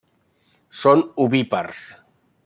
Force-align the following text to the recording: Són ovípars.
Són 0.83 1.03
ovípars. 1.25 1.83